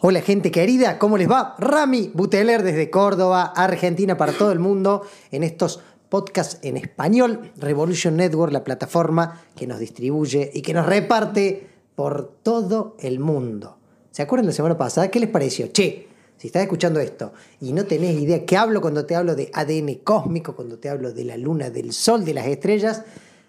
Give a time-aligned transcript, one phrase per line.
[0.00, 1.56] Hola gente querida, ¿cómo les va?
[1.58, 5.02] Rami Buteler desde Córdoba, Argentina para todo el mundo
[5.32, 7.50] en estos podcasts en español.
[7.56, 11.66] Revolution Network, la plataforma que nos distribuye y que nos reparte
[11.96, 13.78] por todo el mundo.
[14.12, 15.08] ¿Se acuerdan la semana pasada?
[15.08, 15.66] ¿Qué les pareció?
[15.72, 19.50] Che, si estás escuchando esto y no tenés idea qué hablo cuando te hablo de
[19.52, 23.02] ADN cósmico, cuando te hablo de la luna, del sol, de las estrellas,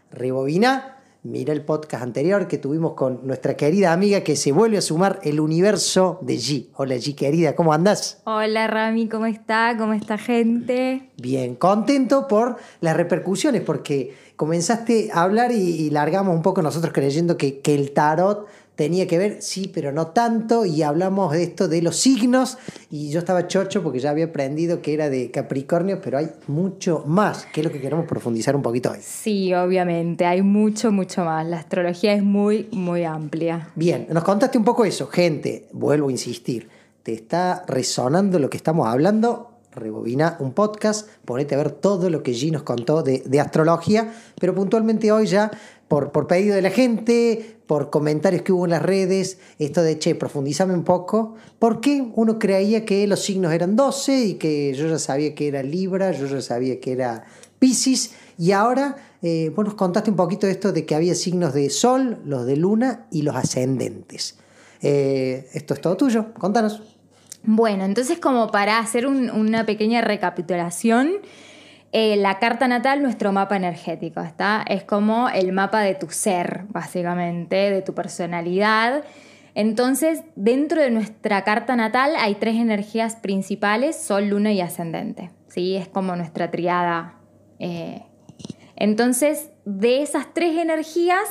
[0.09, 4.81] rebobina Mira el podcast anterior que tuvimos con nuestra querida amiga que se vuelve a
[4.81, 6.67] sumar el universo de G.
[6.75, 8.21] Hola G, querida, ¿cómo andas?
[8.23, 9.75] Hola Rami, ¿cómo está?
[9.77, 11.09] ¿Cómo está gente?
[11.17, 17.35] Bien, contento por las repercusiones, porque comenzaste a hablar y, largamos un poco nosotros creyendo
[17.35, 18.47] que, que el tarot
[18.79, 22.57] tenía que ver, sí, pero no tanto, y hablamos de esto de los signos,
[22.89, 27.03] y yo estaba chocho porque ya había aprendido que era de Capricornio, pero hay mucho
[27.05, 28.99] más, que es lo que queremos profundizar un poquito hoy.
[29.01, 31.45] Sí, obviamente, hay mucho, mucho más.
[31.45, 33.67] La astrología es muy, muy amplia.
[33.75, 36.69] Bien, nos contaste un poco eso, gente, vuelvo a insistir,
[37.03, 39.47] ¿te está resonando lo que estamos hablando?
[39.71, 44.13] rebobina un podcast, ponete a ver todo lo que G nos contó de, de astrología,
[44.39, 45.51] pero puntualmente hoy ya
[45.87, 49.99] por, por, pedido de la gente, por comentarios que hubo en las redes, esto de,
[49.99, 54.73] che, profundízame un poco, ¿por qué uno creía que los signos eran 12 y que
[54.73, 57.25] yo ya sabía que era Libra, yo ya sabía que era
[57.59, 61.53] Pisces, y ahora eh, vos nos contaste un poquito de esto de que había signos
[61.53, 64.39] de Sol, los de Luna y los ascendentes.
[64.81, 66.81] Eh, esto es todo tuyo, contanos.
[67.43, 71.17] Bueno, entonces como para hacer una pequeña recapitulación,
[71.91, 74.63] eh, la carta natal, nuestro mapa energético, ¿está?
[74.67, 79.03] Es como el mapa de tu ser, básicamente, de tu personalidad.
[79.55, 85.31] Entonces, dentro de nuestra carta natal hay tres energías principales, Sol, Luna y Ascendente.
[85.47, 85.75] ¿sí?
[85.75, 87.15] Es como nuestra triada.
[87.57, 88.03] Eh.
[88.75, 91.27] Entonces, de esas tres energías,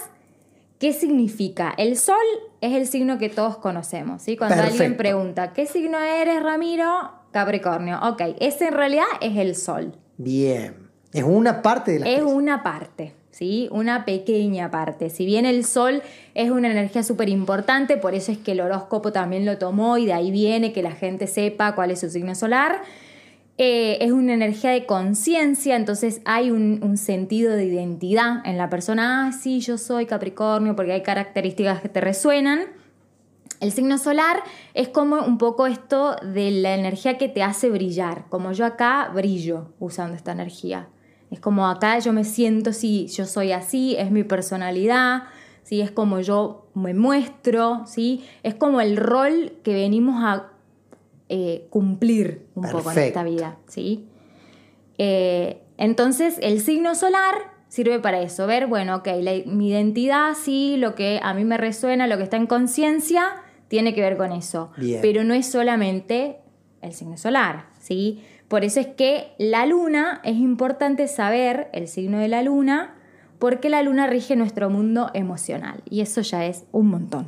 [0.81, 1.73] ¿qué significa?
[1.79, 2.17] El Sol
[2.61, 4.23] es el signo que todos conocemos.
[4.23, 4.37] ¿sí?
[4.37, 7.13] Cuando alguien pregunta, ¿qué signo eres, Ramiro?
[7.31, 8.01] Capricornio.
[8.03, 9.97] Ok, ese en realidad es el Sol.
[10.19, 10.75] Bien.
[11.13, 13.69] Es una parte de la Es una parte, ¿sí?
[13.71, 15.09] Una pequeña parte.
[15.09, 16.03] Si bien el sol
[16.35, 20.05] es una energía súper importante, por eso es que el horóscopo también lo tomó y
[20.05, 22.83] de ahí viene que la gente sepa cuál es su signo solar.
[23.57, 28.71] Eh, es una energía de conciencia, entonces hay un, un, sentido de identidad en la
[28.71, 29.27] persona.
[29.27, 32.61] Ah, sí, yo soy Capricornio porque hay características que te resuenan.
[33.61, 34.43] El signo solar
[34.75, 39.11] es como un poco esto de la energía que te hace brillar, como yo acá
[39.13, 40.89] brillo usando esta energía.
[41.31, 45.25] Es como acá yo me siento, sí, yo soy así, es mi personalidad,
[45.63, 45.81] ¿sí?
[45.81, 48.25] es como yo me muestro, ¿sí?
[48.43, 50.53] es como el rol que venimos a
[51.29, 53.59] eh, cumplir un poco en esta vida.
[53.67, 54.07] ¿sí?
[54.99, 59.09] Eh, entonces el signo solar sirve para eso, ver, bueno, ok,
[59.47, 63.95] mi identidad, sí, lo que a mí me resuena, lo que está en conciencia, tiene
[63.95, 64.71] que ver con eso.
[65.01, 66.39] Pero no es solamente
[66.83, 68.23] el signo solar, ¿sí?
[68.49, 72.95] Por eso es que la luna, es importante saber el signo de la luna,
[73.39, 75.83] porque la luna rige nuestro mundo emocional.
[75.89, 77.27] Y eso ya es un montón.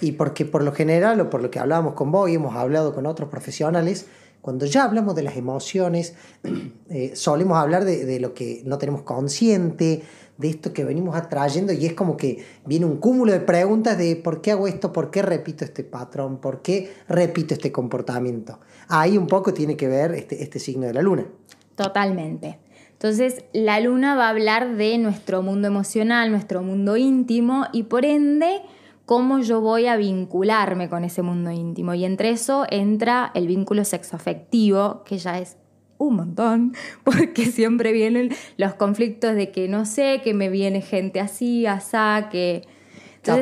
[0.00, 2.94] Y porque por lo general, o por lo que hablábamos con vos y hemos hablado
[2.94, 4.06] con otros profesionales,
[4.40, 6.14] cuando ya hablamos de las emociones,
[6.90, 10.02] eh, solemos hablar de, de, lo que no tenemos consciente,
[10.38, 14.16] de esto que venimos atrayendo y es como que viene un cúmulo de preguntas de
[14.16, 18.60] por qué hago esto, por qué repito este patrón, por qué repito este comportamiento.
[18.88, 21.26] Ahí un poco tiene que ver este, este signo de la luna.
[21.74, 22.58] Totalmente.
[22.92, 28.04] Entonces, la luna va a hablar de nuestro mundo emocional, nuestro mundo íntimo y por
[28.04, 28.62] ende
[29.06, 31.94] cómo yo voy a vincularme con ese mundo íntimo.
[31.94, 35.56] Y entre eso entra el vínculo sexoafectivo, que ya es
[35.98, 36.74] un montón,
[37.04, 42.28] porque siempre vienen los conflictos de que no sé, que me viene gente así, asá,
[42.30, 42.66] que...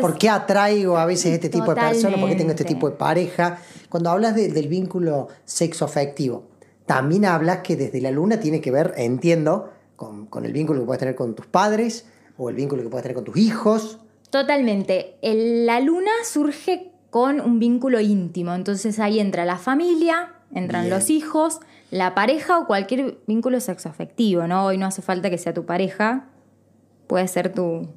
[0.01, 2.19] ¿Por qué atraigo a veces este tipo de personas?
[2.19, 3.61] ¿Por qué tengo este tipo de pareja?
[3.89, 6.49] Cuando hablas del vínculo sexo-afectivo,
[6.87, 10.87] también hablas que desde la luna tiene que ver, entiendo, con, con el vínculo que
[10.87, 12.07] puedes tener con tus padres
[12.37, 14.01] o el vínculo que puedes tener con tus hijos.
[14.31, 15.17] Totalmente.
[15.23, 21.61] la luna surge con un vínculo íntimo, entonces ahí entra la familia, entran los hijos,
[21.91, 24.67] la pareja o cualquier vínculo sexoafectivo, ¿no?
[24.67, 26.29] Hoy no hace falta que sea tu pareja,
[27.07, 27.89] puede ser tu,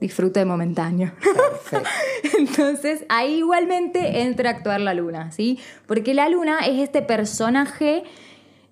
[0.00, 1.12] disfrute momentáneo.
[1.20, 1.88] Perfecto.
[2.38, 5.58] Entonces, ahí igualmente entra a actuar la luna, ¿sí?
[5.86, 8.02] Porque la luna es este personaje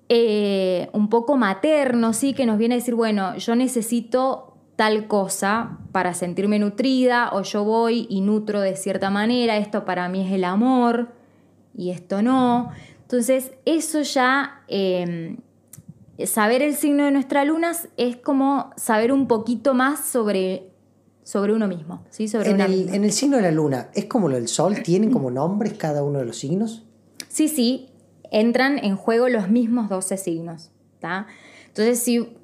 [0.08, 2.32] eh, un poco materno, ¿sí?
[2.32, 7.64] Que nos viene a decir, bueno, yo necesito tal cosa para sentirme nutrida, o yo
[7.64, 11.12] voy y nutro de cierta manera, esto para mí es el amor,
[11.76, 12.70] y esto no.
[13.08, 15.38] Entonces, eso ya, eh,
[16.26, 20.72] saber el signo de nuestra luna es como saber un poquito más sobre
[21.22, 22.28] sobre uno mismo, ¿sí?
[22.28, 22.96] Sobre En una el, misma.
[22.96, 24.76] en el signo de la luna, ¿es como lo del sol?
[24.84, 26.84] ¿Tienen como nombres cada uno de los signos?
[27.28, 27.88] Sí, sí,
[28.30, 30.70] entran en juego los mismos 12 signos,
[31.00, 31.26] ¿tá?
[31.68, 32.36] Entonces, si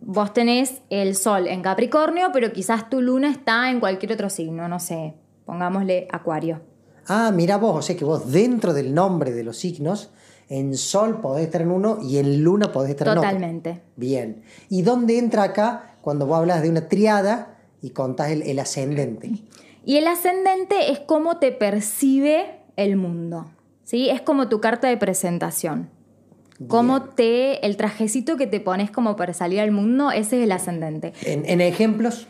[0.00, 4.68] vos tenés el sol en Capricornio, pero quizás tu luna está en cualquier otro signo,
[4.68, 5.14] no sé,
[5.44, 6.60] pongámosle Acuario.
[7.08, 10.10] Ah, mira vos, o sea que vos dentro del nombre de los signos,
[10.48, 13.22] en sol podés estar en uno y en luna podés estar en otro.
[13.22, 13.80] Totalmente.
[13.96, 14.42] Bien.
[14.68, 19.30] ¿Y dónde entra acá cuando vos hablas de una triada y contás el, el ascendente?
[19.84, 23.50] Y el ascendente es cómo te percibe el mundo,
[23.84, 24.10] ¿sí?
[24.10, 25.90] Es como tu carta de presentación.
[26.66, 30.52] Cómo te, el trajecito que te pones como para salir al mundo, ese es el
[30.52, 31.12] ascendente.
[31.24, 32.26] En, en ejemplos,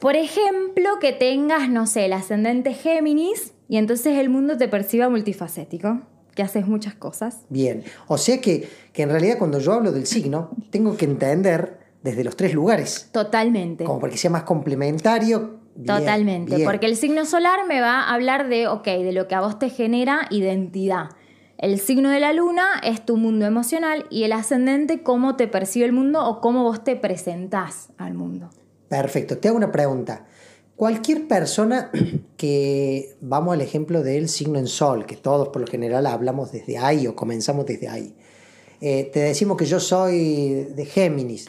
[0.00, 5.08] Por ejemplo, que tengas, no sé, el ascendente Géminis y entonces el mundo te perciba
[5.08, 6.00] multifacético,
[6.34, 7.42] que haces muchas cosas.
[7.50, 7.84] bien.
[8.08, 12.24] O sea que, que en realidad cuando yo hablo del signo, tengo que entender desde
[12.24, 13.84] los tres lugares, Totalmente.
[13.84, 15.60] como para que sea más complementario.
[15.76, 16.56] Bien, Totalmente.
[16.56, 16.68] bien.
[16.68, 19.60] Porque el signo solar me va a hablar de, ok, de lo que a vos
[19.60, 21.10] te genera identidad.
[21.56, 25.86] El signo de la luna es tu mundo emocional y el ascendente cómo te percibe
[25.86, 28.50] el mundo o cómo vos te presentás al mundo.
[28.88, 29.38] Perfecto.
[29.38, 30.26] Te hago una pregunta.
[30.80, 31.90] Cualquier persona
[32.38, 36.78] que, vamos al ejemplo del signo en sol, que todos por lo general hablamos desde
[36.78, 38.14] ahí o comenzamos desde ahí.
[38.80, 41.48] Eh, te decimos que yo soy de Géminis.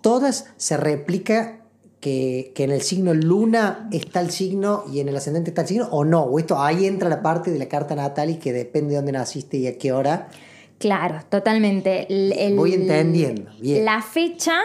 [0.00, 1.60] Todas se replica
[2.00, 5.68] que, que en el signo luna está el signo y en el ascendente está el
[5.68, 6.24] signo o no.
[6.24, 9.12] O esto ahí entra la parte de la carta natal y que depende de dónde
[9.12, 10.30] naciste y a qué hora.
[10.78, 12.12] Claro, totalmente.
[12.12, 13.84] El- el- Voy entendiendo, bien.
[13.84, 14.58] La fecha,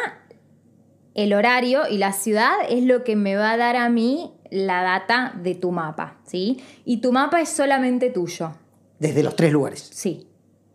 [1.23, 4.81] el horario y la ciudad es lo que me va a dar a mí la
[4.83, 6.63] data de tu mapa, ¿sí?
[6.85, 8.53] Y tu mapa es solamente tuyo.
[8.99, 9.89] Desde los tres lugares.
[9.91, 10.27] Sí,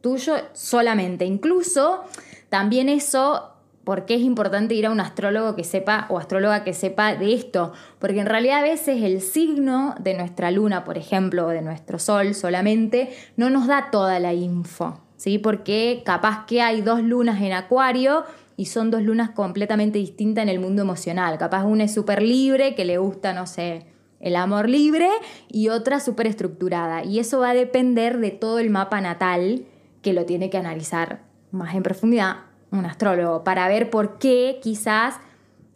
[0.03, 1.25] tuyo solamente.
[1.25, 2.05] Incluso
[2.51, 3.55] también eso,
[3.85, 7.33] ¿por qué es importante ir a un astrólogo que sepa o astróloga que sepa de
[7.33, 7.73] esto?
[7.99, 11.99] Porque en realidad a veces el signo de nuestra luna, por ejemplo, o de nuestro
[11.99, 15.39] sol solamente, no nos da toda la info, ¿sí?
[15.39, 18.25] Porque capaz que hay dos lunas en acuario
[18.57, 21.39] y son dos lunas completamente distintas en el mundo emocional.
[21.39, 23.87] Capaz una es súper libre, que le gusta, no sé,
[24.21, 25.09] el amor libre
[25.49, 27.05] y otra súper estructurada.
[27.05, 29.67] Y eso va a depender de todo el mapa natal
[30.03, 32.37] que lo tiene que analizar más en profundidad
[32.71, 35.17] un astrólogo para ver por qué quizás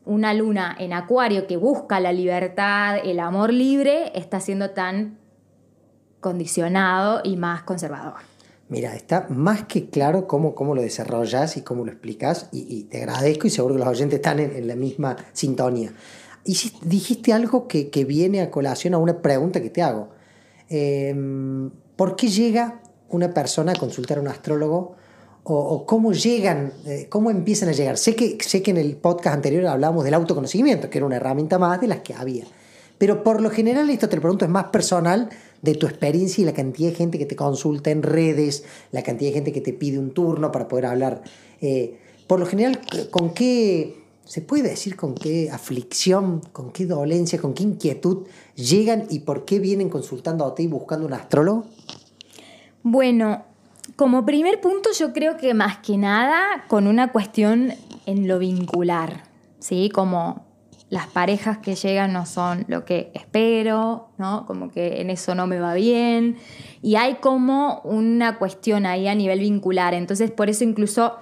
[0.04, 5.18] una luna en acuario que busca la libertad, el amor libre, está siendo tan
[6.20, 8.14] condicionado y más conservador.
[8.68, 12.98] Mira, está más que claro cómo, cómo lo desarrollas y cómo lo explicas y, te
[12.98, 15.92] agradezco y seguro que los oyentes están en, la misma sintonía.
[16.44, 20.10] Y si dijiste algo que, que viene a colación a una pregunta que te hago.
[20.68, 21.14] Eh,
[21.96, 24.96] ¿Por qué llega una persona a consultar a un astrólogo?
[25.44, 27.96] ¿O, o cómo llegan, eh, cómo empiezan a llegar?
[27.96, 31.58] Sé que, sé que en el podcast anterior hablábamos del autoconocimiento, que era una herramienta
[31.58, 32.44] más de las que había.
[32.98, 35.30] Pero por lo general, esto te lo pregunto, es más personal
[35.62, 39.30] de tu experiencia y la cantidad de gente que te consulta en redes, la cantidad
[39.30, 41.22] de gente que te pide un turno para poder hablar.
[41.60, 42.80] Eh, por lo general,
[43.10, 49.06] ¿con qué, se puede decir con qué aflicción, con qué dolencia, con qué inquietud llegan
[49.08, 51.64] y por qué vienen consultando a ti buscando un astrólogo?
[52.82, 53.44] Bueno,
[53.96, 57.72] como primer punto yo creo que más que nada con una cuestión
[58.06, 59.24] en lo vincular,
[59.58, 59.90] ¿sí?
[59.92, 60.47] Como
[60.90, 64.46] las parejas que llegan no son lo que espero, ¿no?
[64.46, 66.36] Como que en eso no me va bien.
[66.82, 69.92] Y hay como una cuestión ahí a nivel vincular.
[69.92, 71.16] Entonces, por eso incluso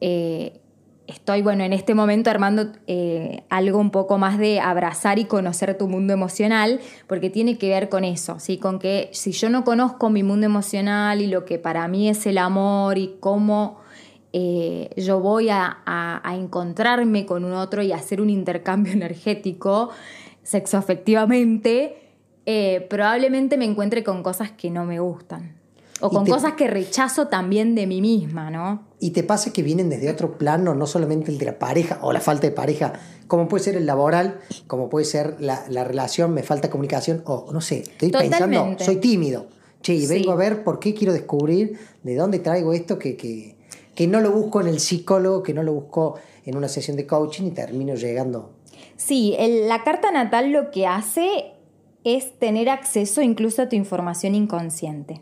[0.00, 0.60] eh,
[1.06, 5.76] estoy, bueno, en este momento armando eh, algo un poco más de abrazar y conocer
[5.76, 8.56] tu mundo emocional, porque tiene que ver con eso, ¿sí?
[8.58, 12.24] Con que si yo no conozco mi mundo emocional y lo que para mí es
[12.26, 13.80] el amor y cómo
[14.32, 19.90] eh, yo voy a, a- a encontrarme con un otro y hacer un intercambio energético
[20.42, 21.96] sexoafectivamente,
[22.46, 25.56] eh, probablemente me encuentre con cosas que no me gustan.
[26.00, 28.82] O con te- cosas que rechazo también de mí misma, ¿no?
[28.98, 32.12] Y te pasa que vienen desde otro plano, no solamente el de la pareja o
[32.12, 32.94] la falta de pareja,
[33.28, 37.50] como puede ser el laboral, como puede ser la, la relación, me falta comunicación, o
[37.52, 39.46] no sé, estoy pensando, soy tímido.
[39.80, 40.14] Che, y Sí.
[40.14, 43.56] vengo a ver por qué quiero descubrir de dónde traigo esto que, que,
[43.94, 47.06] que no lo busco en el psicólogo, que no lo busco en una sesión de
[47.06, 48.50] coaching y termino llegando.
[48.96, 51.52] Sí, la carta natal lo que hace
[52.04, 55.20] es tener acceso incluso a tu información inconsciente.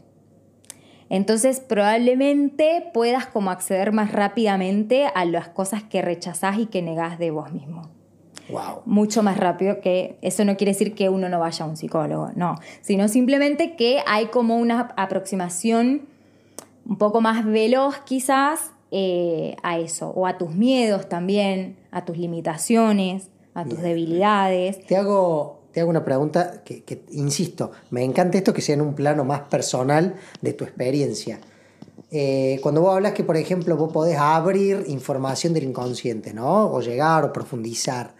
[1.08, 7.18] Entonces probablemente puedas como acceder más rápidamente a las cosas que rechazás y que negás
[7.18, 7.90] de vos mismo.
[8.48, 8.82] Wow.
[8.84, 12.30] Mucho más rápido que eso no quiere decir que uno no vaya a un psicólogo,
[12.34, 16.08] no, sino simplemente que hay como una aproximación
[16.86, 22.18] un poco más veloz quizás eh, a eso, o a tus miedos también, a tus
[22.18, 24.84] limitaciones, a tus debilidades.
[24.86, 28.94] Te hago, te hago una pregunta que, insisto, me encanta esto que sea en un
[28.94, 31.40] plano más personal de tu experiencia.
[32.10, 36.72] Eh, cuando vos hablas que, por ejemplo, vos podés abrir información del inconsciente, ¿no?
[36.72, 38.14] O llegar o profundizar.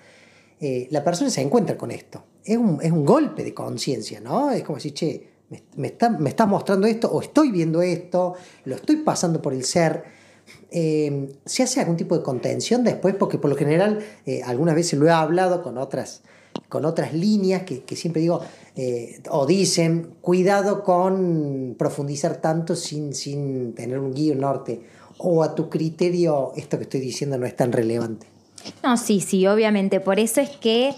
[0.60, 2.22] Eh, la persona se encuentra con esto.
[2.44, 4.52] Es un, es un golpe de conciencia, ¿no?
[4.52, 5.30] Es como decir, che,
[5.76, 9.64] me, está, me estás mostrando esto, o estoy viendo esto, lo estoy pasando por el
[9.64, 10.04] ser.
[10.70, 13.14] Eh, ¿Se hace algún tipo de contención después?
[13.16, 16.22] Porque por lo general, eh, algunas veces lo he hablado con otras,
[16.68, 18.40] con otras líneas que, siempre digo,
[18.76, 24.82] eh, o dicen, cuidado con profundizar tanto sin, sin tener un guía norte.
[25.18, 28.26] O a tu criterio, esto que estoy diciendo no es tan relevante.
[28.82, 30.00] No, sí, sí, obviamente.
[30.00, 30.94] Por eso es que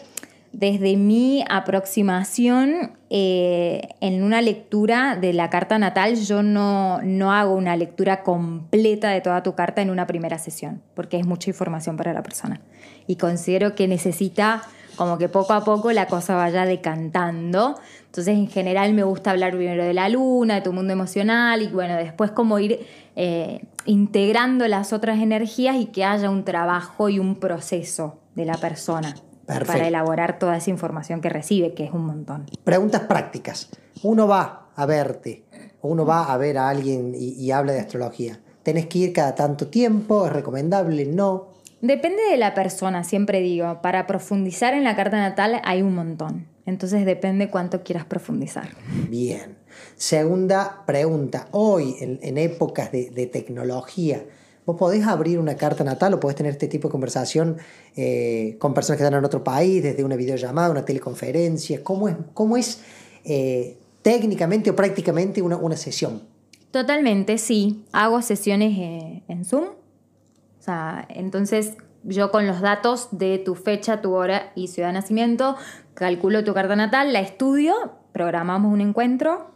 [0.53, 7.55] desde mi aproximación eh, en una lectura de la carta natal, yo no, no, hago
[7.55, 11.97] una lectura completa de toda tu carta en una primera sesión, porque es mucha información
[11.97, 12.61] para la persona.
[13.07, 14.63] Y considero que necesita
[14.97, 17.81] como que poco a poco la cosa vaya decantando.
[18.05, 21.69] Entonces, en general me gusta hablar primero de la luna, de tu mundo emocional y
[21.69, 27.19] bueno, después como ir eh, integrando las otras energías y que haya un trabajo y
[27.19, 29.15] un proceso de la persona
[29.47, 32.47] para elaborar toda esa información que recibe, que es un montón.
[32.65, 33.69] Preguntas prácticas.
[34.03, 35.45] Uno va a verte,
[35.83, 38.41] uno va a ver a alguien y, habla de astrología.
[38.63, 40.27] ¿Tenés que ir cada tanto tiempo?
[40.27, 41.05] ¿Es recomendable?
[41.07, 41.49] ¿No?
[41.81, 43.83] Depende de la persona, siempre digo.
[43.83, 46.47] Para profundizar en la carta natal hay un montón.
[46.65, 48.69] Entonces depende cuánto quieras profundizar.
[49.09, 49.57] Bien.
[49.97, 51.49] Segunda pregunta.
[51.51, 54.23] Hoy, en, épocas de, de tecnología,
[54.65, 57.57] Vos podés abrir una carta natal o podés tener este tipo de conversación
[57.97, 61.83] eh, con personas que están en otro país, desde una videollamada, una teleconferencia.
[61.83, 62.81] ¿Cómo es, cómo es
[63.25, 66.23] eh, técnicamente o prácticamente una, una, sesión?
[66.71, 67.85] Totalmente, sí.
[67.93, 69.65] Hago sesiones eh, en Zoom.
[69.65, 71.73] O sea, entonces
[72.05, 75.57] yo con los datos de tu fecha, tu hora y ciudad de nacimiento,
[75.95, 77.75] calculo tu carta natal, la estudio,
[78.13, 79.51] programamos un encuentro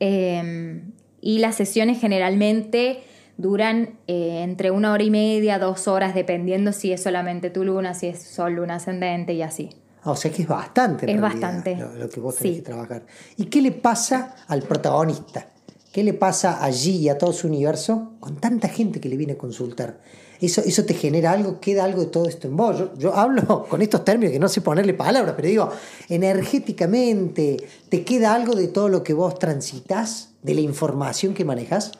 [0.00, 3.02] y las sesiones generalmente
[3.36, 7.94] duran eh, entre una hora y media, dos horas, dependiendo si es solamente tu luna,
[7.94, 9.70] si es sol, luna ascendente y así.
[10.02, 11.10] Ah, o sea que es bastante.
[11.10, 11.76] es bastante.
[11.76, 13.06] Lo, que vos tenés que trabajar.
[13.36, 15.48] ¿Y qué le pasa al protagonista?
[15.92, 19.34] ¿Qué le pasa allí y a todo su universo con tanta gente que le viene
[19.34, 20.00] a consultar?
[20.40, 22.78] Eso, eso te genera algo, queda algo de todo esto en vos.
[22.78, 25.70] Yo, yo hablo con estos términos que no sé ponerle palabras, pero digo,
[26.08, 27.56] energéticamente,
[27.88, 31.92] ¿te queda algo de todo lo que vos transitas, de la información que manejas?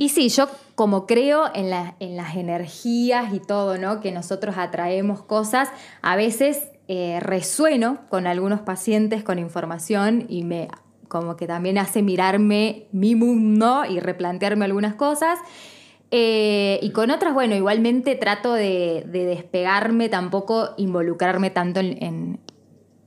[0.00, 4.00] Y sí, yo como creo en, las energías y todo, ¿no?
[4.00, 5.70] Que nosotros atraemos cosas,
[6.02, 10.68] a veces eh, resueno con algunos pacientes con información y me
[11.08, 15.40] como que también hace mirarme mi mundo y replantearme algunas cosas.
[16.12, 22.38] Eh, y con otras, bueno, igualmente trato de, despegarme, tampoco involucrarme tanto en,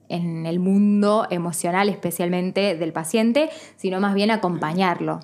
[0.09, 5.21] en, el mundo emocional, especialmente del paciente, sino más bien acompañarlo.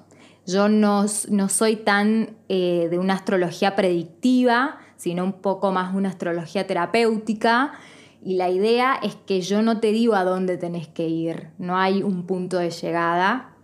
[0.48, 6.66] Yo no, soy tan eh, de una astrología predictiva, sino un poco más una astrología
[6.66, 7.74] terapéutica.
[8.24, 11.78] Y la idea es que yo no te digo a dónde tenés que ir, no
[11.78, 13.56] hay un punto de llegada,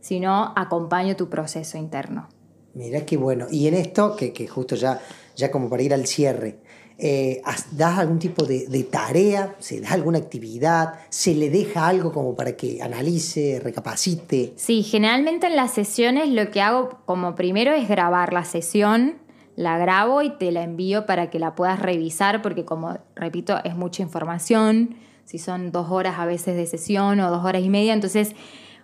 [0.00, 2.28] sino acompaño tu proceso interno.
[2.74, 3.46] Mira qué bueno.
[3.48, 5.00] Y en esto, que, que justo ya,
[5.36, 6.58] ya como para ir al cierre,
[6.98, 9.54] eh, ¿das algún tipo de, tarea?
[9.58, 10.94] ¿Se da alguna actividad?
[11.08, 14.52] ¿Se le deja algo como para que analice, recapacite?
[14.56, 19.18] Sí, generalmente en las sesiones lo que hago como primero es grabar la sesión,
[19.56, 23.76] la grabo y te la envío para que la puedas revisar porque como repito es
[23.76, 27.92] mucha información, si son dos horas a veces de sesión o dos horas y media,
[27.92, 28.34] entonces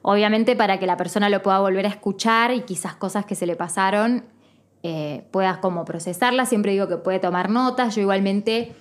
[0.02, 3.46] obviamente para que la persona lo pueda volver a escuchar y quizás cosas que se
[3.46, 4.24] le pasaron
[4.82, 6.46] eh, puedas como procesarla.
[6.46, 7.94] Siempre digo que puede tomar notas.
[7.94, 8.72] Yo igualmente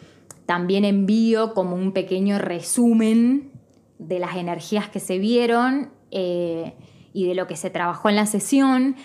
[0.46, 3.51] también envío como un pequeño resumen
[4.00, 6.74] de las energías que se vieron eh,
[7.13, 8.96] y de lo que se trabajó en la sesión,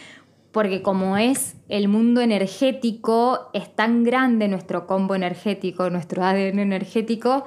[0.53, 7.45] porque como es el mundo energético, es tan grande nuestro combo energético, nuestro ADN energético,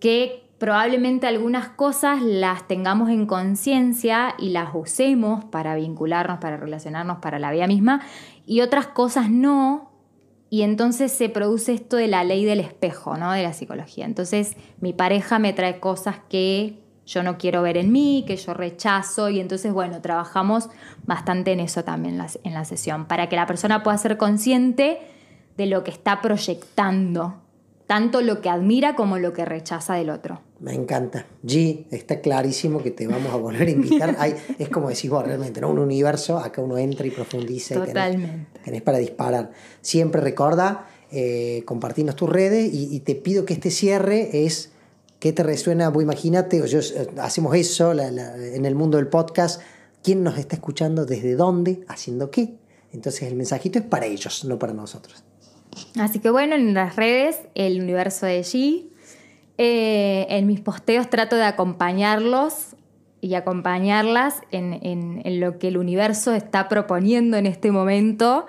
[0.00, 7.18] que probablemente algunas cosas las tengamos en conciencia y las usemos para vincularnos, para relacionarnos,
[7.18, 8.02] para la vida misma,
[8.46, 9.92] y otras cosas no,
[10.48, 13.32] y entonces se produce esto de la ley del espejo, ¿no?
[13.32, 14.06] De la psicología.
[14.06, 18.54] Entonces mi pareja me trae cosas que yo no quiero ver en mí, que yo
[18.54, 20.70] rechazo y entonces, bueno, trabajamos
[21.04, 25.00] bastante en eso también en la sesión, para que la persona pueda ser consciente
[25.56, 27.42] de lo que está proyectando,
[27.86, 30.40] tanto lo que admira como lo que rechaza del otro.
[30.58, 31.26] Me encanta.
[31.44, 34.16] G, está clarísimo que te vamos a volver a invitar.
[34.58, 35.70] es como decís vos, realmente, ¿no?
[35.70, 37.74] Un universo, acá uno entra y profundiza.
[37.74, 38.58] Totalmente.
[38.60, 39.50] Y tenés, para disparar.
[39.80, 44.72] Siempre recuerda eh, compartirnos tus redes y, te pido que este cierre es
[45.18, 45.88] ¿Qué te resuena?
[45.88, 49.62] Vos imagínate, yo, eh, hacemos eso en el mundo del podcast.
[50.02, 51.06] ¿Quién nos está escuchando?
[51.06, 51.84] ¿Desde dónde?
[51.88, 52.54] ¿Haciendo qué?
[52.92, 55.24] Entonces el mensajito es para ellos, no para nosotros.
[55.98, 58.86] Así que bueno, en las redes, el universo de G.
[59.58, 62.76] Eh, en mis posteos trato de acompañarlos
[63.22, 68.46] y acompañarlas en, lo que el universo está proponiendo en este momento.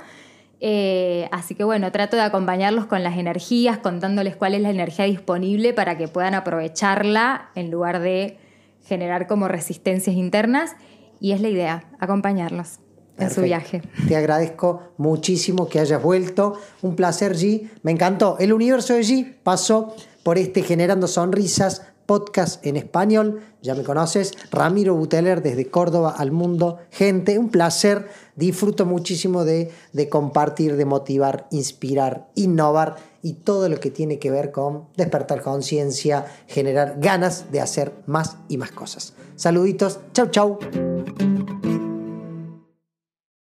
[0.60, 5.06] Eh, así que bueno, trato de acompañarlos con las energías, contándoles cuál es la energía
[5.06, 8.38] disponible para que puedan aprovecharla en lugar de
[8.86, 10.76] generar como resistencias internas.
[11.20, 12.80] Y es la idea, acompañarlos
[13.18, 13.82] en su viaje.
[14.08, 16.54] Te agradezco muchísimo que hayas vuelto.
[16.82, 17.70] Un placer, G.
[17.84, 18.38] Me encantó.
[18.40, 23.42] El universo de G pasó por este Generando Sonrisas podcast en español.
[23.62, 24.34] Ya me conoces.
[24.50, 26.80] Ramiro Buteler desde Córdoba al mundo.
[26.90, 28.08] Gente, un placer.
[28.36, 34.32] Disfruto muchísimo de, de compartir, de motivar, inspirar, innovar y todo lo que tiene que
[34.32, 39.14] ver con despertar conciencia, generar ganas de hacer más y más cosas.
[39.36, 40.00] Saluditos.
[40.14, 40.60] Chau, chau.